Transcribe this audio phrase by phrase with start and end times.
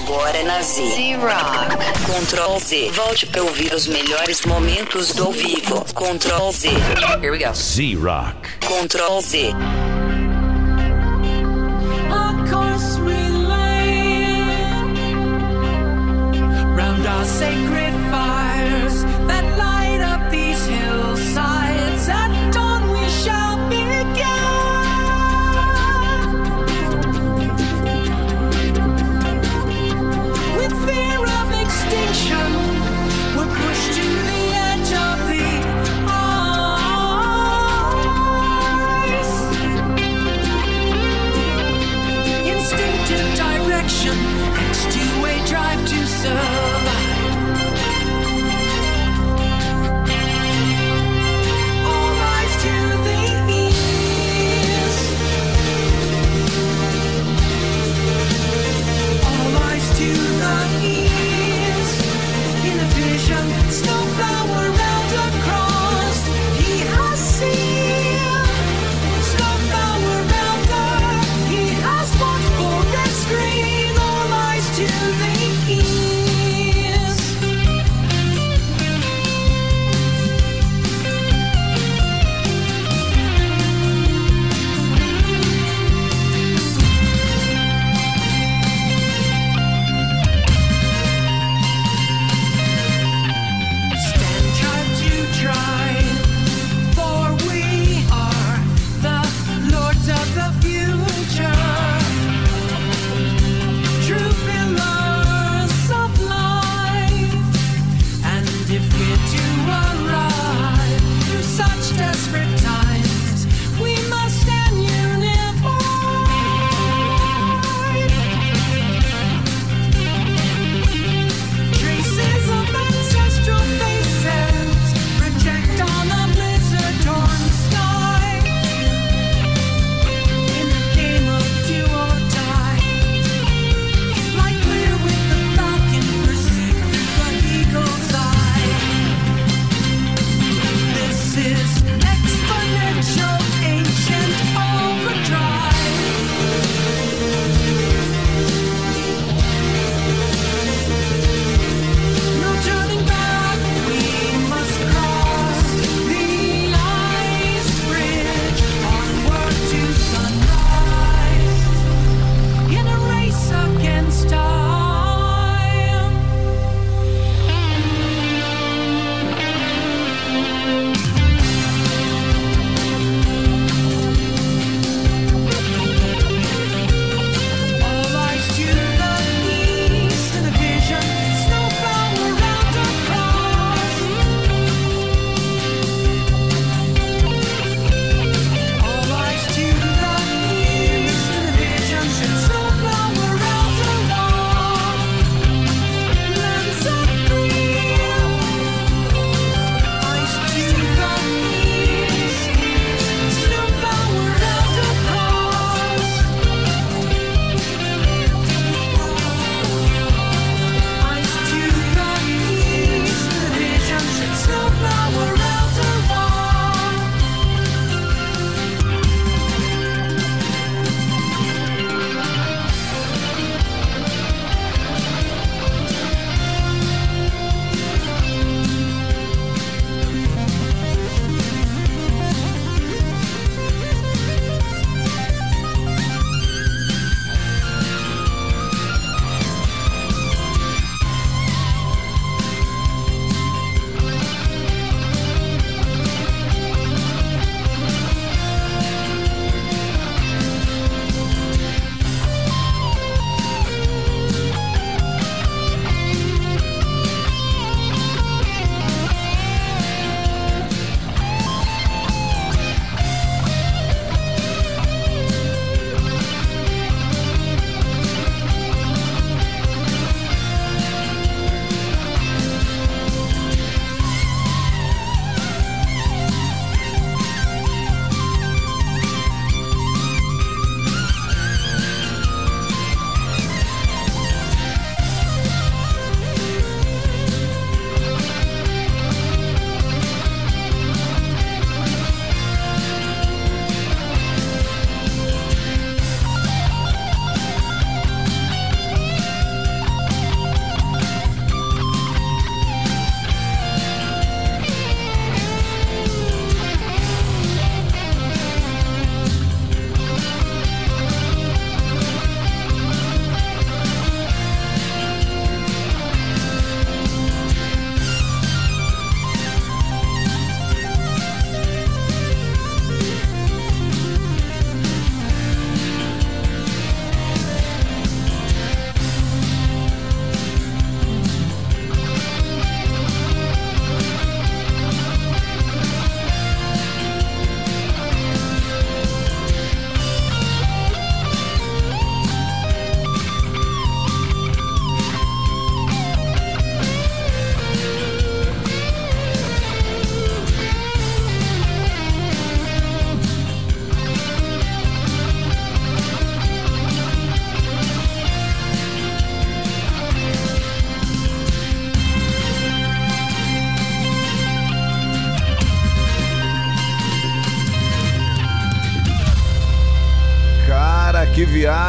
[0.00, 0.82] agora na Z.
[0.94, 1.76] Z-Rock.
[2.06, 2.90] Ctrl Z.
[2.92, 5.84] Volte para ouvir os melhores momentos do vivo.
[5.94, 6.68] Ctrl Z.
[7.20, 7.52] Here we go.
[7.52, 8.36] Z-Rock.
[8.60, 9.99] Ctrl Z.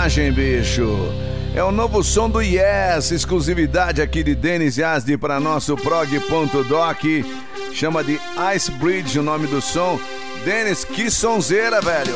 [0.02, 0.98] viagem, bicho.
[1.54, 7.04] É o novo som do Yes, exclusividade aqui de Denis Yazdi para nosso prog.doc.
[7.72, 8.20] Chama de
[8.56, 10.00] Ice Bridge o nome do som.
[10.44, 12.16] Denis, que sonzeira, velho.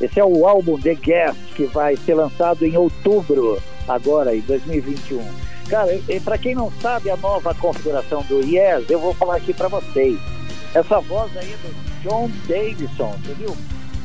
[0.00, 5.24] Esse é o álbum The Guest, que vai ser lançado em outubro, agora, em 2021.
[5.68, 5.92] Cara,
[6.24, 10.18] para quem não sabe a nova configuração do Yes, eu vou falar aqui para vocês.
[10.74, 13.56] Essa voz aí é do John Davidson, entendeu?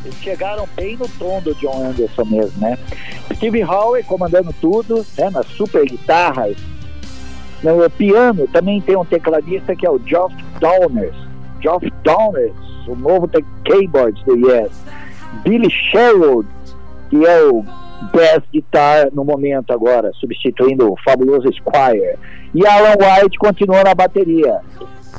[0.04, 2.78] Eles chegaram bem no tom do John Anderson mesmo, né?
[3.34, 5.30] Steve Howe comandando tudo, né?
[5.30, 6.58] Nas super guitarras.
[7.64, 11.16] No piano também tem um tecladista que é o Geoff Downers.
[11.62, 12.54] Geoff Downers,
[12.88, 13.30] o novo
[13.64, 14.72] keyboard do Yes.
[15.44, 16.48] Billy Sherwood,
[17.10, 17.64] que é o
[18.12, 22.18] bass guitar no momento agora, substituindo o fabuloso Squire.
[22.54, 24.60] E Alan White continua na bateria,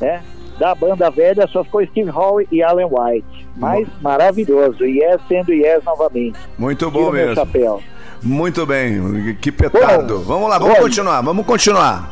[0.01, 0.23] né?
[0.59, 3.47] Da banda velha só ficou Steve Hall e Alan White.
[3.57, 4.85] Mas maravilhoso.
[4.85, 6.39] Yes sendo Yes novamente.
[6.59, 7.35] Muito bom mesmo.
[7.35, 7.83] Chapéu.
[8.23, 10.19] Muito bem, que petardo.
[10.19, 12.11] Bom, vamos lá, vamos continuar, vamos continuar.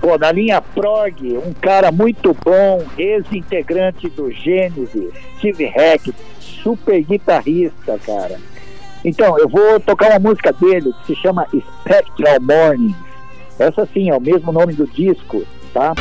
[0.00, 7.98] Pô, na linha prog, um cara muito bom, ex-integrante do Gênesis, Steve Hack, super guitarrista,
[8.04, 8.38] cara.
[9.04, 12.96] Então, eu vou tocar uma música dele que se chama Spectral Mornings.
[13.56, 15.94] Essa sim é o mesmo nome do disco, tá?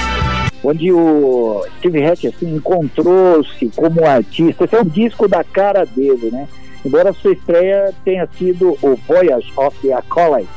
[0.65, 4.65] Onde o Steve Hatch assim, encontrou-se como artista.
[4.65, 6.47] Esse é um disco da cara dele, né?
[6.83, 10.50] Embora sua estreia tenha sido o Voyage of the Acolyte,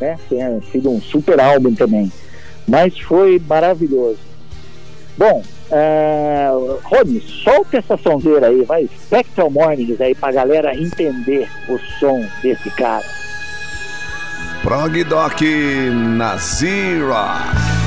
[0.00, 0.18] né?
[0.28, 2.10] Tenha sido um super álbum também.
[2.66, 4.18] Mas foi maravilhoso.
[5.18, 11.78] Bom, uh, Rony, solta essa sonzeira aí, vai, Spectral Mornings aí pra galera entender o
[11.98, 13.04] som desse cara.
[14.62, 15.40] Prog Doc
[16.16, 17.81] Nazira.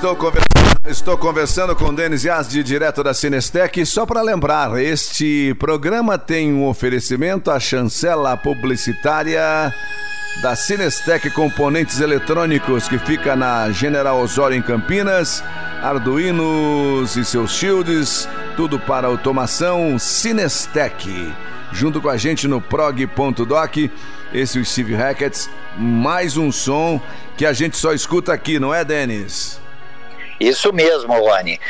[0.00, 3.84] Estou conversando, estou conversando com Denis Yazdi, direto da Cinestec.
[3.84, 9.42] Só para lembrar, este programa tem um oferecimento à chancela publicitária
[10.40, 15.44] da Cinestec Componentes Eletrônicos, que fica na General Osório, em Campinas.
[15.82, 18.26] Arduinos e seus shields,
[18.56, 21.30] tudo para automação Cinestec.
[21.72, 23.76] Junto com a gente no prog.doc,
[24.32, 26.98] esse é o Steve Hackett's, mais um som
[27.36, 29.59] que a gente só escuta aqui, não é, Denis?
[30.40, 31.60] Isso mesmo, Rony.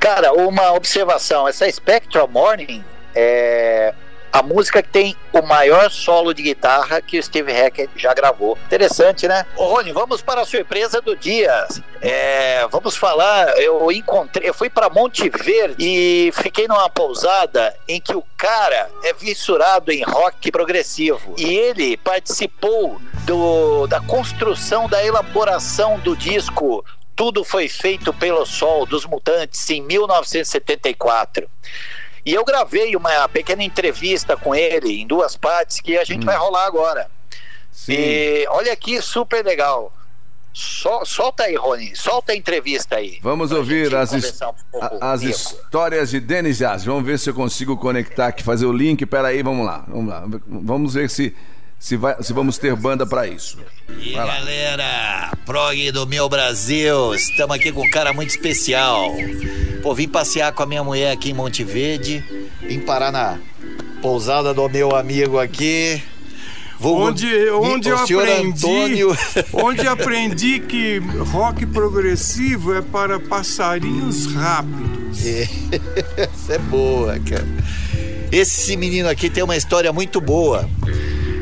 [0.00, 2.82] Cara, uma observação: essa Spectral Morning
[3.14, 3.94] é
[4.34, 8.58] a música que tem o maior solo de guitarra que o Steve Hackett já gravou.
[8.66, 9.46] Interessante, né?
[9.56, 11.68] Ô, Rony, vamos para a surpresa do dia.
[12.02, 18.00] É, vamos falar, eu encontrei, eu fui para Monte Verde e fiquei numa pousada em
[18.00, 25.04] que o cara é fissurado em rock progressivo e ele participou do, da construção, da
[25.04, 31.48] elaboração do disco tudo foi feito pelo Sol dos Mutantes em 1974.
[32.26, 36.26] E eu gravei uma pequena entrevista com ele em duas partes que a gente hum.
[36.26, 37.10] vai rolar agora.
[37.70, 37.92] Sim.
[37.92, 39.92] E olha aqui, super legal.
[40.54, 43.18] Sol, solta aí, Rony, solta a entrevista aí.
[43.20, 44.20] Vamos ouvir as, um
[45.00, 46.84] as histórias de Denis Jazz.
[46.84, 49.04] Vamos ver se eu consigo conectar aqui, fazer o link.
[49.04, 49.84] Peraí, vamos lá.
[49.88, 50.24] Vamos lá.
[50.46, 51.34] Vamos ver se
[51.78, 53.58] se, vai, se vamos ter banda para isso.
[54.00, 59.12] E galera, prog do meu Brasil, estamos aqui com um cara muito especial.
[59.82, 62.24] Pô, vim passear com a minha mulher aqui em Monte Verde,
[62.62, 63.38] vim parar na
[64.00, 66.02] pousada do meu amigo aqui.
[66.78, 69.16] Vou, onde onde eu aprendi, Antônio.
[69.52, 75.24] onde aprendi que rock progressivo é para passarinhos rápidos.
[75.24, 75.48] É,
[76.24, 77.46] essa é boa, cara.
[78.32, 80.68] Esse menino aqui tem uma história muito boa.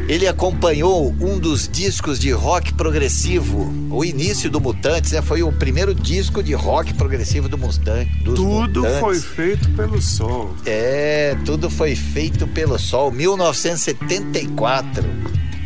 [0.09, 5.23] Ele acompanhou um dos discos de rock progressivo, o início do Mutantes, né?
[5.23, 8.11] Foi o primeiro disco de rock progressivo do Mustang.
[8.25, 9.01] tudo Mutantes.
[9.01, 10.55] foi feito pelo Sol.
[10.67, 15.05] É, tudo foi feito pelo Sol, 1974.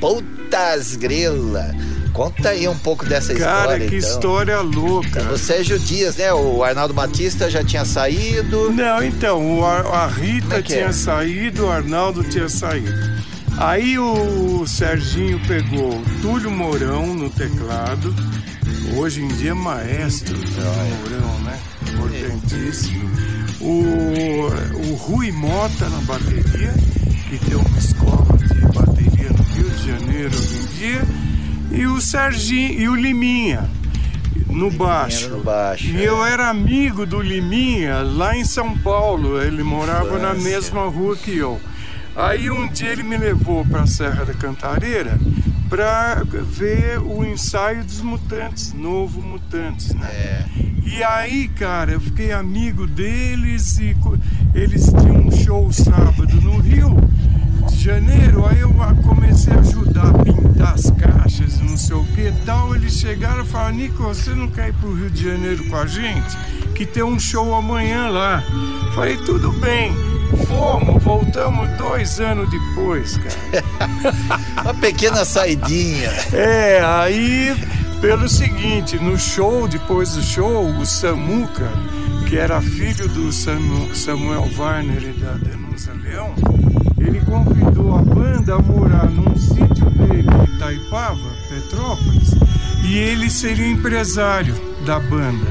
[0.01, 1.75] Putas grila.
[2.13, 3.79] Conta aí um pouco dessa Cara, história.
[3.79, 4.09] Cara, que então.
[4.09, 5.23] história louca.
[5.33, 6.33] O Sérgio Dias, né?
[6.33, 8.71] O Arnaldo Batista já tinha saído.
[8.73, 10.93] Não, então, a Rita é tinha é?
[10.93, 12.91] saído, o Arnaldo tinha saído.
[13.59, 18.15] Aí o Serginho pegou Túlio Mourão no teclado,
[18.97, 20.63] hoje em dia maestro Túlio
[20.99, 21.59] Mourão, né?
[21.91, 23.11] Importantíssimo.
[23.59, 26.75] O, o Rui Mota na bateria,
[27.31, 31.03] que tem uma escola de bateria no Rio de Janeiro hoje em dia,
[31.73, 33.71] e o Serginho e o Liminha.
[34.49, 35.31] No baixo.
[35.31, 35.87] no baixo.
[35.87, 36.09] E é.
[36.09, 39.43] eu era amigo do Liminha lá em São Paulo.
[39.43, 41.59] Ele morava na mesma rua que eu.
[42.17, 45.19] Aí um dia ele me levou para a Serra da Cantareira
[45.69, 50.09] para ver o ensaio dos Mutantes, novo Mutantes, né?
[50.11, 50.45] É.
[50.87, 53.95] E aí, cara, eu fiquei amigo deles e
[54.55, 56.97] eles tinham um show sábado no Rio
[57.69, 58.47] de Janeiro.
[58.47, 62.75] Aí eu comecei a ajudar a pintar as caixas, não sei o que tal.
[62.75, 65.87] Eles chegaram e falaram: Nico, você não quer ir pro Rio de Janeiro com a
[65.87, 66.35] gente?
[66.75, 68.43] Que tem um show amanhã lá.
[68.95, 70.16] Falei: tudo bem.
[70.47, 73.65] Fomos, voltamos dois anos depois, cara.
[74.63, 76.11] Uma pequena saidinha.
[76.33, 77.55] É, aí,
[78.01, 81.71] pelo seguinte, no show, depois do show, o Samuca,
[82.29, 86.35] que era filho do Samuel Warner e da Denusa Leão,
[86.99, 92.35] ele convidou a banda a morar num sítio dele Itaipava, Petrópolis,
[92.85, 95.47] e ele seria empresário da banda.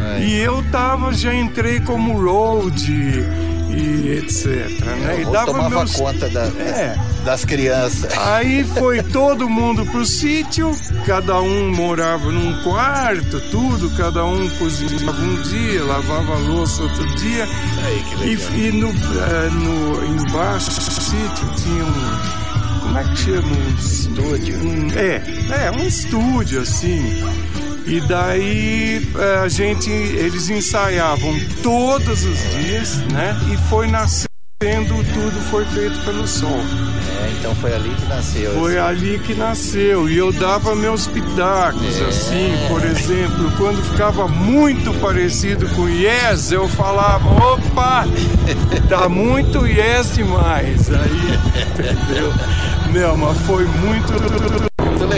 [0.00, 0.24] Ai.
[0.24, 3.26] E eu tava, já entrei como road
[3.70, 4.68] e etc.
[4.84, 5.22] Né?
[5.22, 5.92] e dava tomava meus...
[5.96, 6.96] conta da, é.
[7.24, 8.16] das crianças.
[8.16, 15.20] Aí foi todo mundo pro sítio, cada um morava num quarto, tudo, cada um cozinhava
[15.20, 17.46] um dia, lavava a louça outro dia.
[17.84, 22.48] Aí, e, e no, uh, no, embaixo do sítio tinha um.
[22.80, 23.48] Como é que chama?
[23.48, 24.58] Um estúdio.
[24.58, 27.22] Um, é, é, um estúdio assim.
[27.88, 33.34] E daí eh, a gente, eles ensaiavam todos os dias, né?
[33.50, 34.28] E foi nascendo
[34.60, 36.60] tudo foi feito pelo sol.
[37.22, 38.52] É, então foi ali que nasceu.
[38.52, 38.88] Foi assim.
[38.88, 40.10] ali que nasceu.
[40.10, 42.04] E eu dava meus pitacos, é.
[42.04, 48.04] assim, por exemplo, quando ficava muito parecido com Yes, eu falava, opa,
[48.86, 50.90] tá muito Yes demais.
[50.90, 51.38] Aí,
[51.72, 52.34] entendeu?
[52.92, 54.67] Não, mas foi muito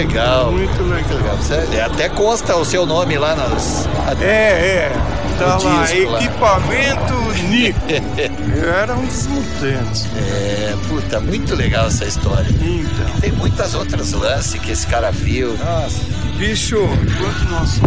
[0.00, 0.52] muito legal.
[0.52, 1.36] Muito legal.
[1.36, 3.86] Você, até consta o seu nome lá nas.
[4.20, 4.92] É, é.
[5.38, 7.14] Tá lá, disco, equipamento.
[7.48, 7.80] Nico.
[8.66, 10.06] Era um dos mutantes.
[10.16, 12.48] É, puta, muito legal essa história.
[12.50, 13.20] Então.
[13.20, 15.56] Tem muitas outras lances que esse cara viu.
[15.56, 16.00] Nossa.
[16.36, 17.80] Bicho, enquanto nós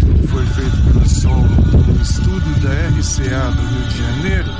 [0.00, 4.50] tudo foi feito pelo som no estúdio da RCA do Rio de Janeiro,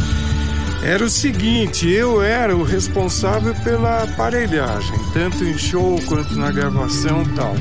[0.83, 7.23] era o seguinte, eu era o responsável pela aparelhagem, tanto em show quanto na gravação
[7.23, 7.55] e tal.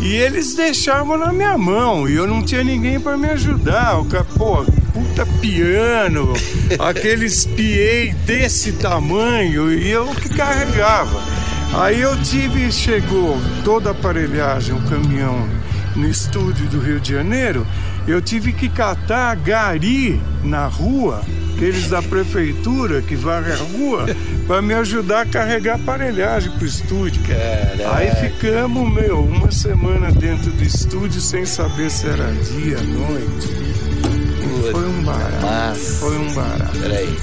[0.00, 3.98] E eles deixavam na minha mão e eu não tinha ninguém para me ajudar.
[3.98, 6.32] O cara, pô, puta piano,
[6.78, 11.20] aqueles PA desse tamanho e eu que carregava.
[11.74, 15.48] Aí eu tive, chegou toda a aparelhagem, o caminhão
[15.96, 17.66] no estúdio do Rio de Janeiro,
[18.06, 21.22] eu tive que catar gari na rua,
[21.56, 24.06] aqueles da prefeitura que varrem a rua,
[24.46, 27.22] para me ajudar a carregar aparelhagem pro estúdio.
[27.22, 27.96] Caraca.
[27.96, 33.66] Aí ficamos, meu, uma semana dentro do estúdio sem saber se era dia, noite.
[34.70, 35.36] Foi um barato.
[35.42, 36.78] Mas- Foi um barato.
[36.78, 37.16] Peraí.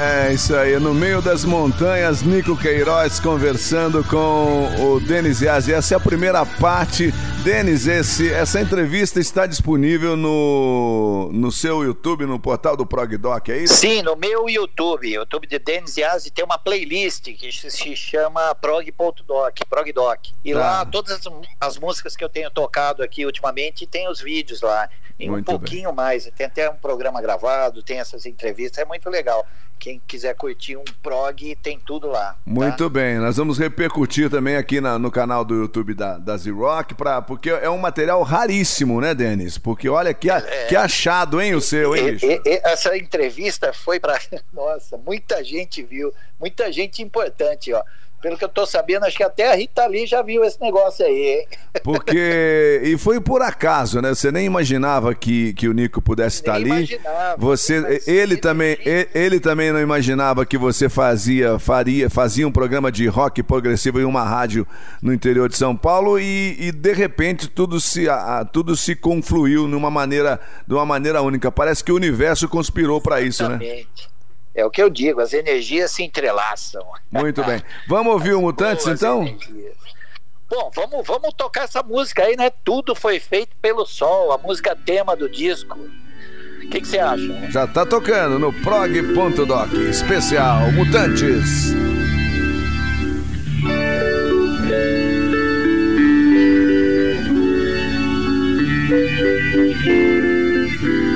[0.00, 5.72] É isso aí, no meio das montanhas, Nico Queiroz conversando com o Denis Yazzi.
[5.74, 7.10] Essa é a primeira parte.
[7.42, 13.58] Denis, esse, essa entrevista está disponível no, no seu YouTube, no portal do ProgDoc, é
[13.58, 13.74] isso?
[13.74, 19.56] Sim, no meu YouTube, YouTube de Denis Yazzi, tem uma playlist que se- chama prog.doc,
[19.68, 20.30] progdoc.
[20.44, 20.58] E Tá.
[20.60, 24.88] lá todas as, as músicas que eu tenho tocado aqui ultimamente tem os vídeos lá.
[25.18, 29.10] E um Muito pouquinho mais, tem até um programa gravado, tem essas entrevistas, é muito
[29.10, 29.44] legal.
[29.88, 32.32] Quem quiser curtir um prog, tem tudo lá.
[32.32, 32.36] tá?
[32.44, 36.94] Muito bem, nós vamos repercutir também aqui na- no canal do YouTube da, da Z-Rock,
[37.26, 39.56] porque é um material raríssimo, né, Denis?
[39.56, 42.26] Porque olha que, a- que achado, hein, o seu, hein, bicho?
[42.26, 44.18] e- e- essa entrevista foi para
[44.52, 47.82] nossa, muita gente viu, muita gente importante, ó.
[48.20, 51.06] Pelo que eu tô sabendo, acho que até a Rita Lee já viu esse negócio
[51.06, 51.46] aí, hein?
[51.84, 52.80] Porque.
[52.82, 54.08] E foi por acaso, né?
[54.12, 56.84] Você nem imaginava que, que o Nico pudesse estar Nem ali.
[56.84, 57.36] imaginava.
[57.38, 62.90] Você, ele também, ele, ele também não imaginava que você fazia, faria, fazia um programa
[62.90, 64.66] de rock progressivo em uma rádio
[65.00, 69.68] no interior de São Paulo e, e, de repente tudo se, a- tudo se confluiu
[69.68, 71.52] numa maneira, de uma maneira única.
[71.52, 73.54] Parece que o universo conspirou para isso, né?
[73.60, 74.17] Exatamente.
[74.58, 76.84] É o que eu digo, as energias se entrelaçam.
[77.12, 77.62] Muito bem.
[77.86, 79.22] Vamos ouvir o Mutantes então?
[79.22, 79.76] energias.
[80.50, 82.50] Bom, vamos, vamos tocar essa música aí, né?
[82.64, 85.78] Tudo foi feito pelo sol, a música tema do disco.
[85.78, 87.50] O que você acha?
[87.50, 91.72] Já tá tocando no prog.doc especial Mutantes.
[99.92, 101.04] Tudo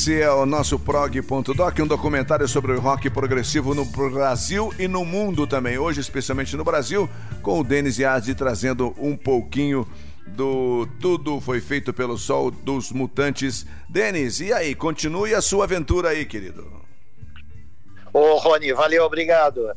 [0.00, 5.04] Esse é o nosso prog.doc, um documentário sobre o rock progressivo no Brasil e no
[5.04, 5.76] mundo também.
[5.76, 7.06] Hoje, especialmente no Brasil,
[7.42, 9.86] com o Denis Yazdi trazendo um pouquinho
[10.26, 13.66] do Tudo Foi Feito pelo Sol dos Mutantes.
[13.90, 14.74] Denis, e aí?
[14.74, 16.66] Continue a sua aventura aí, querido.
[18.10, 19.70] Ô, Rony, valeu, obrigado.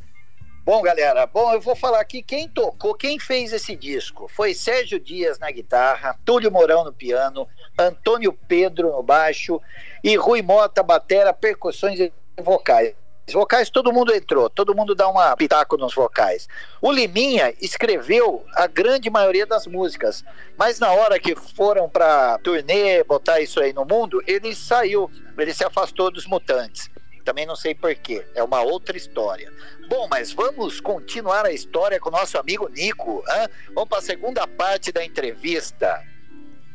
[0.66, 4.30] Bom, galera, bom, eu vou falar aqui quem tocou, quem fez esse disco.
[4.30, 7.46] Foi Sérgio Dias na guitarra, Túlio Mourão no piano,
[7.78, 9.62] Antônio Pedro no baixo
[10.02, 12.96] e Rui Mota, batera, percussões e vocais.
[13.32, 16.48] Vocais todo mundo entrou, todo mundo dá uma pitaco nos vocais.
[16.82, 20.24] O Liminha escreveu a grande maioria das músicas,
[20.58, 25.54] mas na hora que foram para turnê, botar isso aí no mundo, ele saiu, ele
[25.54, 26.90] se afastou dos mutantes.
[27.24, 29.52] Também não sei porquê, é uma outra história.
[29.88, 33.24] Bom, mas vamos continuar a história com o nosso amigo Nico.
[33.30, 33.48] Hein?
[33.74, 36.02] Vamos para a segunda parte da entrevista.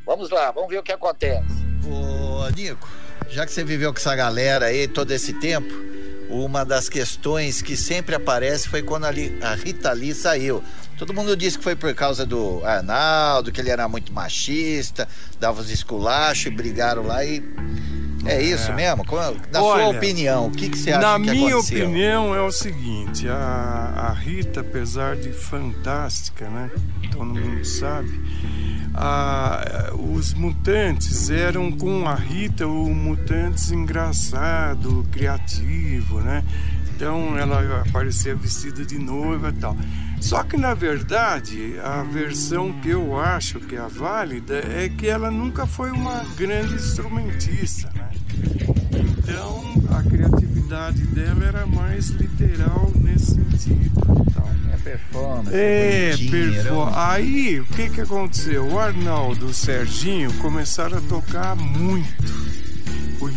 [0.07, 1.47] Vamos lá, vamos ver o que acontece.
[1.87, 2.89] Ô, Nico,
[3.29, 5.73] já que você viveu com essa galera aí todo esse tempo,
[6.31, 10.63] uma das questões que sempre aparece foi quando a, Li, a Rita Lee saiu.
[10.99, 15.07] Todo mundo disse que foi por causa do Arnaldo, que ele era muito machista,
[15.39, 17.43] dava os esculachos e brigaram lá e
[18.27, 19.05] é isso mesmo?
[19.53, 21.85] Na Olha, sua opinião, o que, que você acha Na que minha aconteceu?
[21.85, 23.35] opinião é o seguinte, a,
[24.09, 26.71] a Rita, apesar de fantástica, né?
[27.13, 28.11] Todo mundo sabe,
[28.95, 36.45] a- os mutantes eram com a Rita o mutantes engraçado, criativo, né?
[36.97, 39.77] Então ela aparecia vestida de noiva e tal.
[40.21, 45.07] Só que na verdade a versão que eu acho que é a válida é que
[45.07, 48.11] ela nunca foi uma grande instrumentista, né?
[48.93, 53.91] Então a criatividade dela era mais literal nesse sentido
[54.29, 54.49] e tal.
[54.73, 55.51] É performance.
[55.55, 56.75] É, bonitinho, era perfo...
[56.75, 58.67] um- Aí, o que que aconteceu?
[58.67, 62.58] O Arnaldo e o Serginho começaram a tocar muito.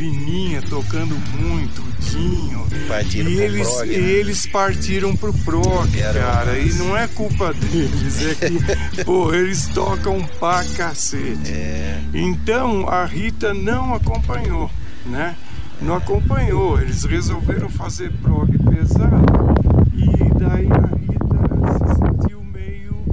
[0.02, 2.66] O Liminha tocando muito, o Dinho.
[2.88, 3.94] Partiram e pro eles, prog, né?
[3.94, 6.58] eles partiram pro prog, cara.
[6.58, 11.52] E não é culpa deles, é que, pô, eles tocam pra cacete.
[11.52, 14.72] É, Então a Rita não acompanhou,
[15.06, 15.36] né?
[15.80, 16.82] Não acompanhou.
[16.82, 19.54] Eles resolveram fazer prog pesado
[19.94, 23.06] e daí a Rita se sentiu meio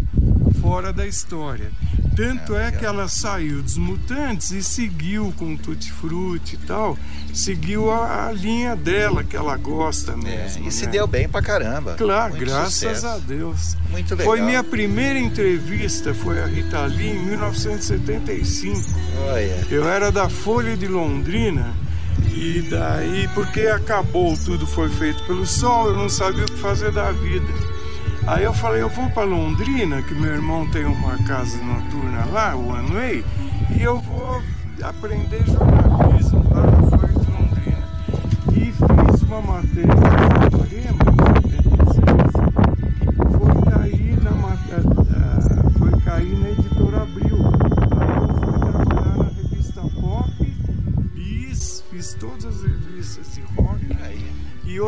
[0.63, 1.71] fora da história.
[2.19, 6.99] Tanto é que ela saiu dos Mutantes e seguiu com Tutti Frutti e tal,
[7.33, 10.67] seguiu a, a linha dela que ela gosta é, mesmo.
[10.67, 10.91] e se né?
[10.91, 11.95] deu bem pra caramba.
[11.95, 13.07] Claro, Muito graças sucesso.
[13.07, 13.77] a Deus.
[13.89, 14.27] Muito legal.
[14.27, 18.81] Foi minha primeira entrevista, foi a Rita Lee em 1975.
[19.29, 21.73] Olha, Eu era da Folha de Londrina
[22.35, 26.91] e daí, porque acabou tudo foi feito pelo sol, eu não sabia o que fazer
[26.91, 27.78] da vida.
[28.29, 32.55] Aí eu falei, eu vou para Londrina, que meu irmão tem uma casa noturna lá,
[32.55, 33.25] o Anway,
[33.75, 34.43] e eu vou
[34.83, 37.89] aprender jornalismo lá na Folha de Londrina.
[38.53, 41.08] E fiz uma matéria no Supremo,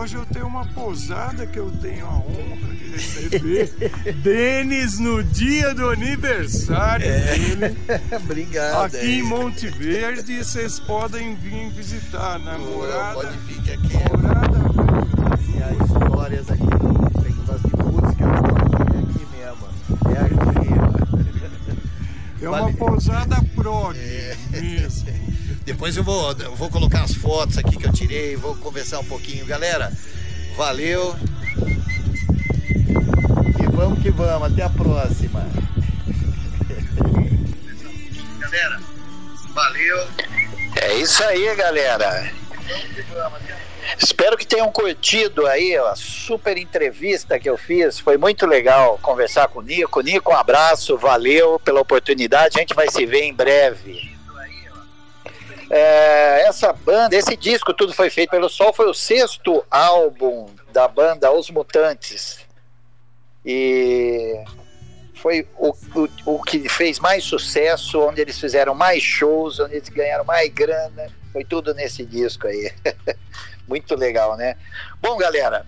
[0.01, 3.71] hoje eu tenho uma posada que eu tenho a honra de receber
[4.25, 7.77] Denis no dia do aniversário dele.
[8.17, 8.97] Obrigado.
[8.97, 12.39] Aqui em Monte Verde, vocês podem vir visitar.
[12.39, 13.15] Namorada.
[13.15, 13.93] Pode vir aqui.
[13.93, 14.59] Namorada.
[15.55, 16.63] E as histórias aqui,
[17.23, 19.69] tem que fazer música, é aqui mesmo.
[20.09, 20.71] É aqui.
[22.43, 22.73] É uma Vale.
[22.75, 23.95] posada prog
[24.51, 25.11] mesmo.
[25.71, 29.05] Depois eu vou, eu vou colocar as fotos aqui que eu tirei, vou conversar um
[29.05, 29.47] pouquinho.
[29.47, 29.93] Galera,
[30.57, 31.15] valeu.
[33.57, 35.47] E vamos que vamos, até a próxima.
[38.41, 38.81] Galera,
[39.55, 40.09] valeu.
[40.83, 42.33] É isso aí, galera.
[43.97, 48.01] Espero que tenham curtido aí a super entrevista que eu fiz.
[48.01, 50.01] Foi muito legal conversar com o Nico.
[50.01, 52.59] Nico, um abraço, valeu pela oportunidade.
[52.59, 54.10] A gente vai se ver em breve.
[55.71, 60.89] É, essa banda, esse disco, tudo foi feito pelo Sol, foi o sexto álbum da
[60.89, 62.41] banda Os Mutantes.
[63.47, 64.35] E
[65.15, 69.89] foi o, o, o que fez mais sucesso, onde eles fizeram mais shows, onde eles
[69.89, 71.07] ganharam mais grana.
[71.33, 72.73] Foi tudo nesse disco aí.
[73.69, 74.57] Muito legal, né?
[75.01, 75.65] Bom, galera,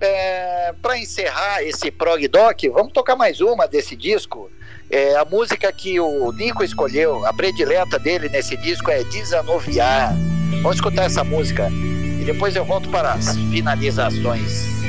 [0.00, 4.50] é, para encerrar esse prog doc, vamos tocar mais uma desse disco.
[4.94, 10.14] É, a música que o Nico escolheu, a predileta dele nesse disco é Desanuviar.
[10.62, 14.84] Vamos escutar essa música e depois eu volto para as finalizações.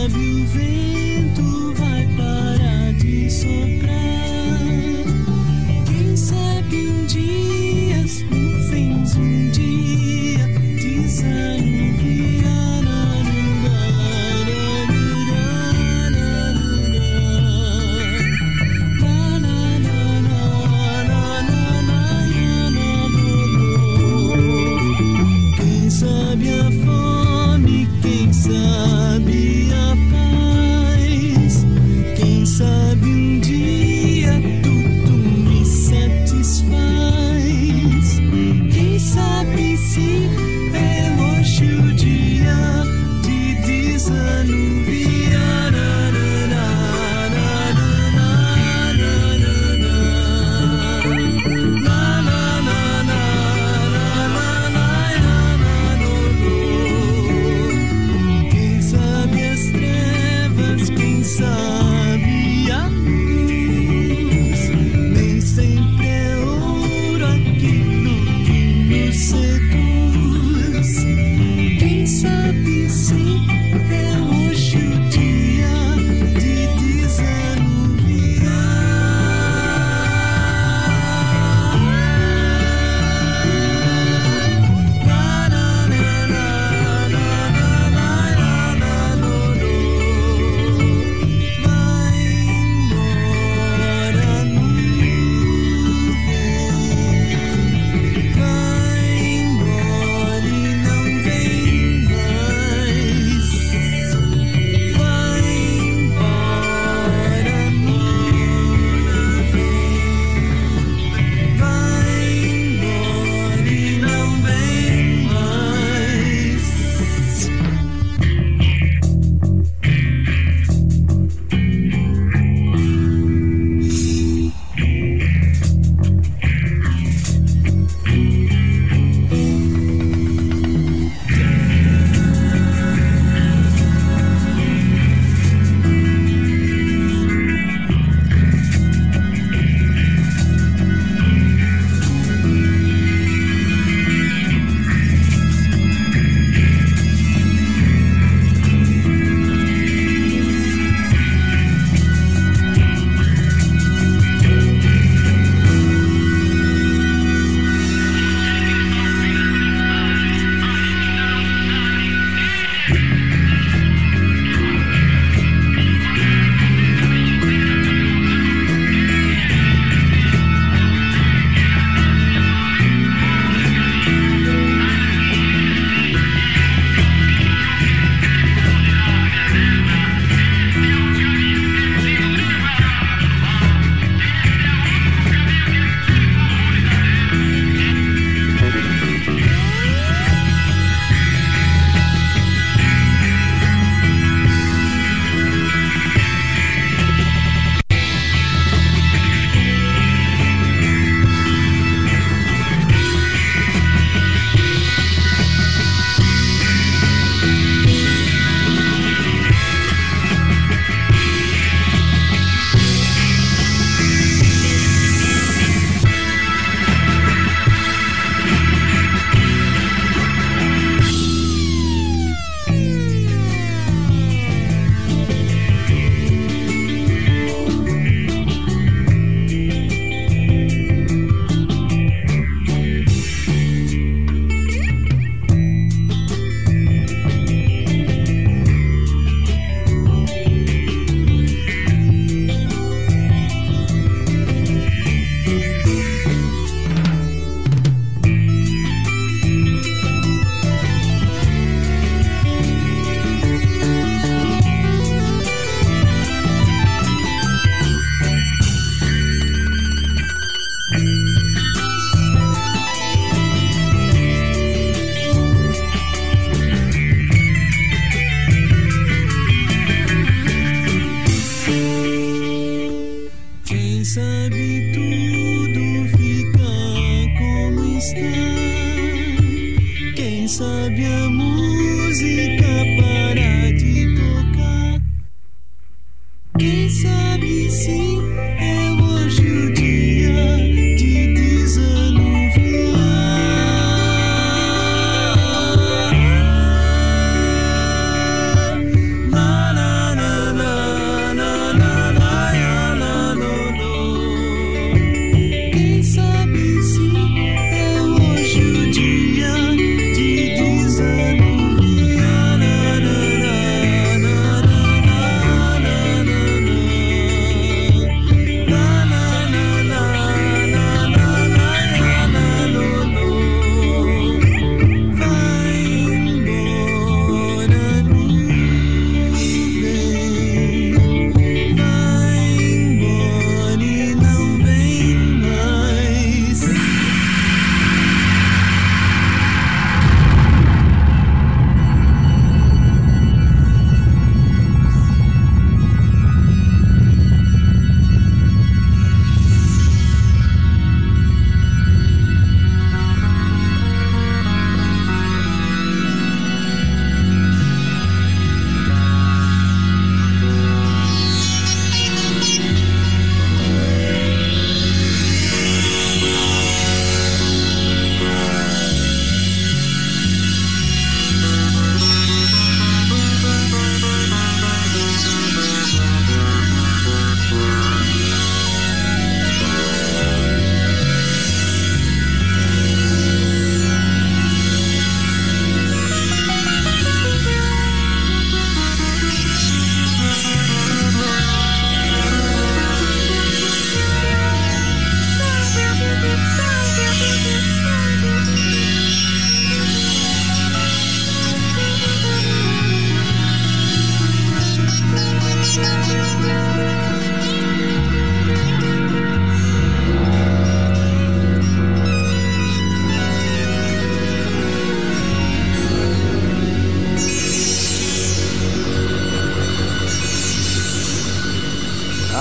[0.00, 4.19] Sabe o vento vai parar de soprar.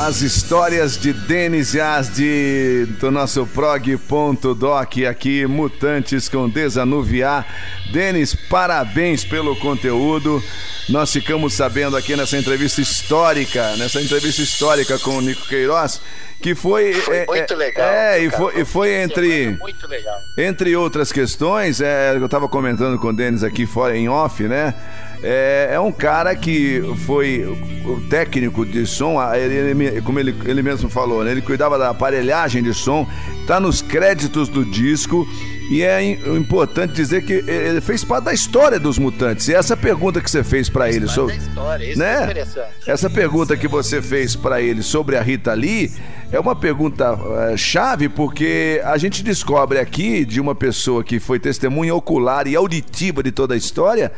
[0.02, 7.46] As histórias de Denis Yazdi do nosso prog.doc aqui, Mutantes com Desanuviar.
[7.92, 10.42] Denis, parabéns pelo conteúdo.
[10.88, 16.00] Nós ficamos sabendo aqui nessa entrevista histórica, nessa entrevista histórica com o Nico Queiroz,
[16.42, 16.94] que foi.
[16.94, 19.58] Foi muito legal, É, e foi, e foi entre.
[19.60, 20.18] Muito legal.
[20.38, 24.74] Entre outras questões, é, eu estava comentando com o Denis aqui fora em off, né?
[25.22, 27.44] É, é um cara que foi
[27.86, 31.32] o técnico de som, ele, ele- como ele, ele mesmo falou, né?
[31.32, 33.06] ele cuidava da aparelhagem de som,
[33.46, 35.28] tá nos créditos do disco.
[35.70, 39.48] E é im- importante dizer que ele fez parte da história dos mutantes.
[39.50, 42.16] E essa pergunta que você fez para ele sobre, é história, isso né?
[42.22, 42.70] é interessante.
[42.88, 45.92] Essa pergunta que você fez para ele sobre a Rita Lee
[46.32, 47.18] é uma pergunta
[47.52, 52.56] eh, chave porque a gente descobre aqui de uma pessoa que foi testemunha ocular e
[52.56, 54.12] auditiva de toda a história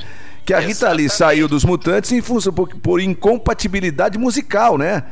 [0.46, 5.04] que a Rita Lee saiu dos Mutantes em função por, por incompatibilidade musical, né?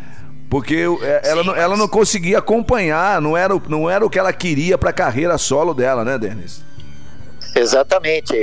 [0.49, 4.17] Porque eh, ela, não- ela não conseguia acompanhar, não era, o- não era o que
[4.19, 6.61] ela queria para a carreira solo dela, né, Denis?
[7.55, 8.33] Exatamente.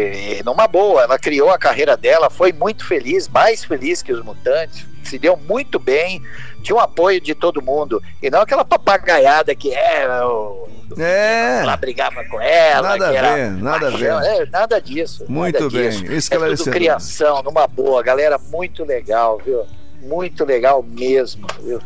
[0.45, 4.87] Numa boa, ela criou a carreira dela, foi muito feliz, mais feliz que os mutantes,
[5.07, 6.23] se deu muito bem,
[6.63, 8.03] tinha um apoio de todo mundo.
[8.23, 10.69] E não aquela papagaiada que era o.
[10.99, 11.61] É.
[11.63, 12.97] Ela brigava com ela.
[12.97, 14.13] Nada a ver, nada a ver.
[14.25, 15.25] É, nada disso.
[15.29, 16.13] Muito nada bem, disso.
[16.13, 16.65] É esclarecedor.
[16.65, 18.03] tudo criação, numa boa.
[18.03, 19.67] Galera, muito legal, viu?
[20.01, 21.81] Muito legal mesmo, viu?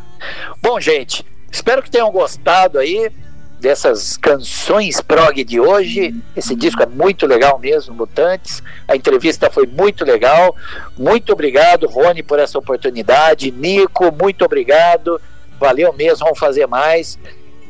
[0.61, 3.11] Bom, gente, espero que tenham gostado aí
[3.61, 6.15] dessas canções prog de hoje.
[6.35, 8.63] Esse disco é muito legal mesmo, Mutantes.
[8.89, 10.57] A entrevista foi muito legal.
[10.97, 13.51] Muito obrigado, Rony, por essa oportunidade.
[13.51, 15.21] Nico, muito obrigado.
[15.59, 17.19] Valeu mesmo, vamos fazer mais.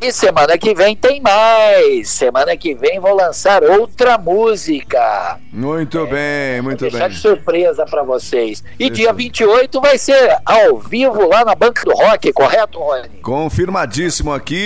[0.02, 2.08] E semana que vem tem mais.
[2.08, 5.38] Semana que vem vou lançar outra música.
[5.52, 7.14] Muito bem, muito Vou deixar bem.
[7.16, 8.64] de surpresa pra vocês.
[8.78, 8.92] E Isso.
[8.94, 13.08] dia 28 vai ser ao vivo lá na Banca do Rock, correto, Rony?
[13.22, 14.56] Confirmadíssimo aqui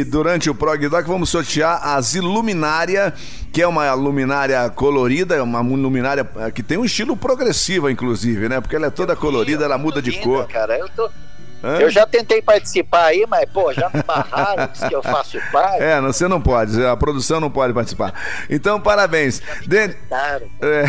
[0.00, 3.12] e durante o Prog Doc vamos sortear as Iluminária,
[3.52, 8.48] que é uma luminária colorida, é uma luminária eh, que tem um estilo progressivo, inclusive,
[8.48, 8.58] né?
[8.60, 10.48] Porque ela é toda colorida, ela muda de Linda, cor.
[10.48, 11.10] Cara, eu, tô-
[11.62, 11.78] Hã?
[11.80, 15.82] eu já tentei participar aí, mas, pô, já me barraram, que eu faço parte.
[15.82, 18.12] É, não- você não pode, a produção não pode participar.
[18.48, 19.42] Então, parabéns.
[20.08, 20.48] Claro.
[20.62, 20.84] É,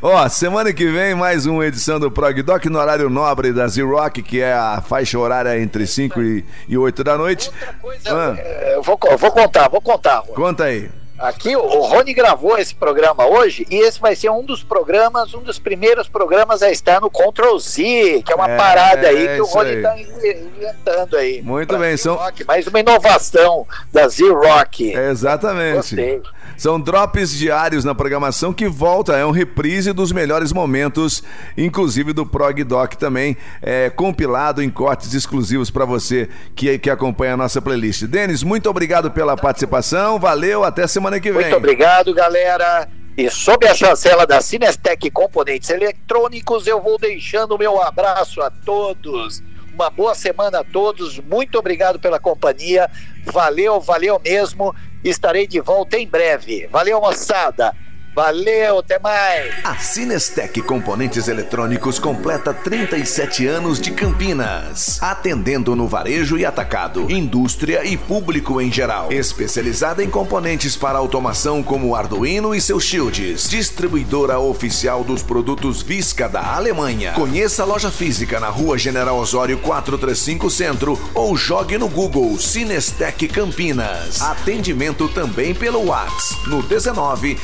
[0.00, 4.22] ó, semana que vem mais uma edição do Prog Doc no horário nobre da Z-Rock,
[4.22, 7.50] que é a faixa horária entre 5 e, e 8 da noite.
[7.80, 8.34] Coisa, Ah.
[8.38, 10.22] é, eu vou, eu vou contar, vou contar.
[10.22, 10.90] Conta aí.
[11.18, 15.40] Aqui o- Rony gravou esse programa hoje e esse vai ser um dos programas, um
[15.42, 19.34] dos primeiros programas a estar no Ctrl Z, que é uma É, parada aí é
[19.36, 21.40] que o Rony está inventando aí.
[21.40, 24.92] Muito bem, são- mais uma inovação da Z-Rock.
[24.92, 25.76] Exatamente.
[25.76, 26.22] Gostei.
[26.56, 31.22] São drops diários na programação que volta, é um reprise dos melhores momentos,
[31.56, 37.34] inclusive do Prog Doc também, é, compilado em cortes exclusivos para você que, que acompanha
[37.34, 38.04] a nossa playlist.
[38.04, 41.42] Denis, muito obrigado pela participação, valeu, até semana que vem.
[41.42, 42.88] Muito obrigado, galera.
[43.16, 48.50] E sob a chancela da Cinestec Componentes Eletrônicos, eu vou deixando o meu abraço a
[48.50, 49.42] todos.
[49.72, 51.18] Uma boa semana a todos.
[51.20, 52.90] Muito obrigado pela companhia.
[53.24, 54.74] Valeu, valeu mesmo.
[55.04, 56.66] Estarei de volta em breve.
[56.66, 57.74] Valeu, moçada.
[58.14, 59.52] Valeu, até mais.
[59.64, 67.84] A Cinestec Componentes Eletrônicos completa 37 anos de Campinas, atendendo no varejo e atacado, indústria
[67.84, 69.12] e público em geral.
[69.12, 73.48] Especializada em componentes para automação como Arduino e seus shields.
[73.48, 77.14] Distribuidora oficial dos produtos Visca da Alemanha.
[77.14, 83.26] Conheça a loja física na Rua General Osório 435 Centro ou jogue no Google Cinestec
[83.26, 84.22] Campinas.
[84.22, 87.36] Atendimento também pelo WhatsApp no 19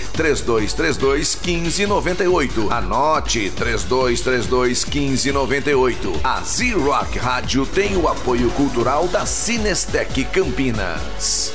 [0.66, 2.70] 3232 1598.
[2.70, 6.20] Anote 3232 1598.
[6.22, 11.52] A Z-Rock Rádio tem o apoio cultural da Cinestec Campinas.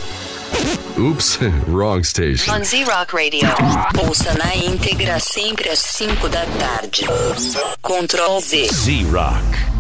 [0.98, 2.54] Oops, wrong station.
[2.54, 3.50] On Z-Rock Radio.
[4.08, 7.06] Ouça na íntegra sempre às 5 da tarde.
[7.82, 8.68] Ctrl Z.
[8.72, 9.75] Z Rock.